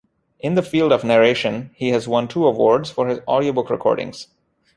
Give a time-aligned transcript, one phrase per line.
[0.39, 4.29] In the field of narration, he has won two awards for his audiobook recordings.